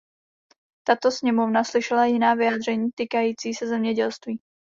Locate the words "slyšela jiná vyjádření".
1.63-2.89